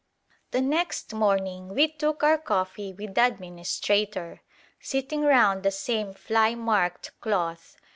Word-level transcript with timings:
The 0.49 0.61
next 0.61 1.13
morning 1.13 1.75
we 1.75 1.87
took 1.87 2.23
our 2.23 2.39
coffee 2.39 2.91
with 2.91 3.13
the 3.13 3.23
administrator, 3.27 4.41
sitting 4.79 5.21
round 5.21 5.61
the 5.61 5.69
same 5.69 6.11
fly 6.15 6.55
marked 6.55 7.11
cloth. 7.21 7.77